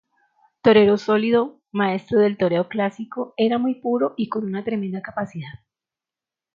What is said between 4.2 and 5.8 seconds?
con una tremenda capacidad.